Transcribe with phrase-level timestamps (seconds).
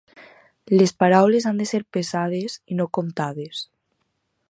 [0.79, 3.65] Les paraules han de ser pesades i no comptades.